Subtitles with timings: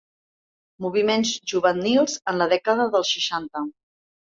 [0.85, 3.69] Moviments juvenils en la dècada dels seixanta.